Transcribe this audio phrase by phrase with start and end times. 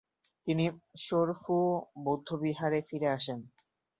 [0.47, 1.55] তিনি ম্ত্শুর-ফু
[2.03, 3.39] বৌদ্ধবিহারে ফিরে আসেন।